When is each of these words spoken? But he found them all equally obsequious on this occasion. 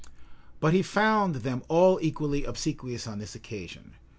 But 0.59 0.73
he 0.73 0.81
found 0.81 1.35
them 1.35 1.61
all 1.67 1.99
equally 2.01 2.43
obsequious 2.43 3.05
on 3.05 3.19
this 3.19 3.35
occasion. 3.35 3.93